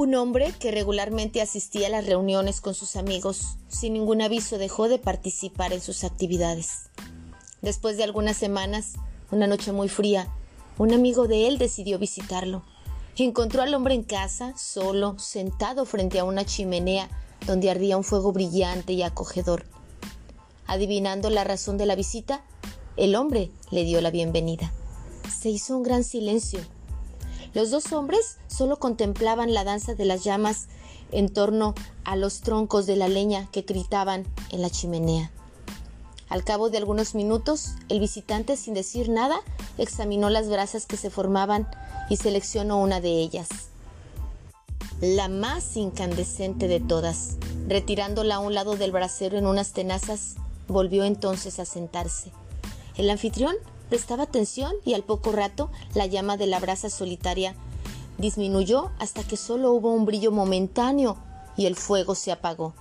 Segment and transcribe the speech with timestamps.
[0.00, 4.88] Un hombre que regularmente asistía a las reuniones con sus amigos, sin ningún aviso dejó
[4.88, 6.88] de participar en sus actividades.
[7.62, 8.92] Después de algunas semanas,
[9.32, 10.28] una noche muy fría,
[10.78, 12.62] un amigo de él decidió visitarlo.
[13.16, 17.08] Encontró al hombre en casa, solo, sentado frente a una chimenea
[17.44, 19.66] donde ardía un fuego brillante y acogedor.
[20.68, 22.44] Adivinando la razón de la visita,
[22.96, 24.72] el hombre le dio la bienvenida.
[25.28, 26.60] Se hizo un gran silencio
[27.58, 30.68] los dos hombres solo contemplaban la danza de las llamas
[31.10, 35.32] en torno a los troncos de la leña que gritaban en la chimenea.
[36.28, 39.40] Al cabo de algunos minutos, el visitante, sin decir nada,
[39.76, 41.68] examinó las brasas que se formaban
[42.08, 43.48] y seleccionó una de ellas.
[45.00, 47.38] La más incandescente de todas.
[47.66, 50.36] Retirándola a un lado del brasero en unas tenazas,
[50.68, 52.30] volvió entonces a sentarse.
[52.96, 53.56] El anfitrión
[53.88, 57.54] prestaba atención y al poco rato la llama de la brasa solitaria
[58.18, 61.16] disminuyó hasta que solo hubo un brillo momentáneo
[61.56, 62.74] y el fuego se apagó.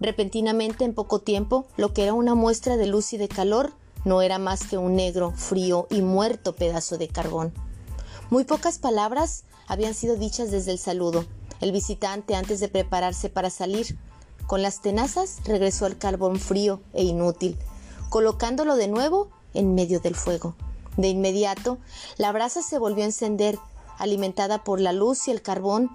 [0.00, 3.72] Repentinamente, en poco tiempo, lo que era una muestra de luz y de calor
[4.04, 7.52] no era más que un negro, frío y muerto pedazo de carbón.
[8.30, 11.26] Muy pocas palabras habían sido dichas desde el saludo.
[11.60, 13.98] El visitante, antes de prepararse para salir,
[14.46, 17.58] con las tenazas regresó al carbón frío e inútil.
[18.08, 20.54] Colocándolo de nuevo, en medio del fuego.
[20.96, 21.78] De inmediato,
[22.18, 23.58] la brasa se volvió a encender,
[23.98, 25.90] alimentada por la luz y el carbón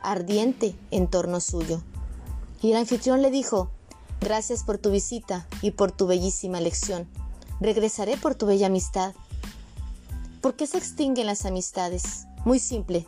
[0.00, 1.80] ardiente en torno suyo.
[2.60, 3.70] Y el anfitrión le dijo,
[4.20, 7.08] Gracias por tu visita y por tu bellísima lección.
[7.60, 9.14] Regresaré por tu bella amistad.
[10.40, 12.26] ¿Por qué se extinguen las amistades?
[12.44, 13.06] Muy simple,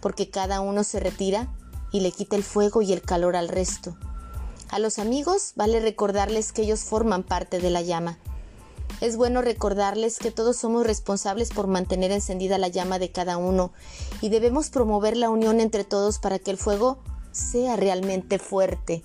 [0.00, 1.48] porque cada uno se retira
[1.92, 3.94] y le quita el fuego y el calor al resto.
[4.70, 8.18] A los amigos vale recordarles que ellos forman parte de la llama
[9.00, 13.72] es bueno recordarles que todos somos responsables por mantener encendida la llama de cada uno
[14.20, 16.98] y debemos promover la unión entre todos para que el fuego
[17.32, 19.02] sea realmente fuerte,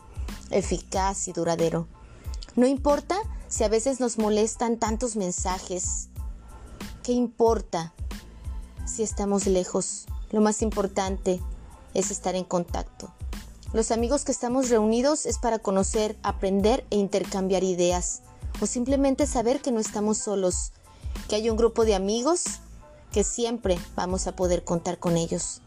[0.51, 1.87] eficaz y duradero.
[2.55, 6.09] No importa si a veces nos molestan tantos mensajes.
[7.03, 7.93] ¿Qué importa
[8.85, 10.05] si estamos lejos?
[10.31, 11.39] Lo más importante
[11.93, 13.11] es estar en contacto.
[13.73, 18.21] Los amigos que estamos reunidos es para conocer, aprender e intercambiar ideas
[18.61, 20.71] o simplemente saber que no estamos solos,
[21.27, 22.43] que hay un grupo de amigos
[23.11, 25.61] que siempre vamos a poder contar con ellos.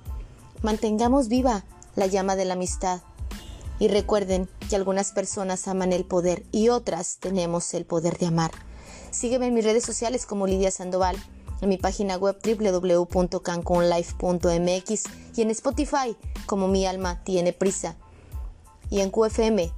[0.63, 1.65] Mantengamos viva
[1.97, 3.01] la llama de la amistad
[3.79, 8.53] y recuerden que algunas personas aman el poder y otras tenemos el poder de amar.
[9.11, 11.17] Sígueme en mis redes sociales como Lidia Sandoval,
[11.61, 15.03] en mi página web www.cancunlife.mx
[15.37, 16.17] y en Spotify
[16.47, 17.97] como Mi Alma Tiene Prisa
[18.91, 19.73] y en QFM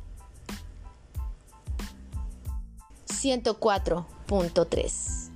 [3.25, 5.34] 104.3.